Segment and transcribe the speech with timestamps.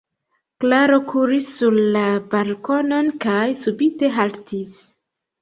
[0.63, 4.75] Klaro kuris sur la balkonon kaj subite haltis.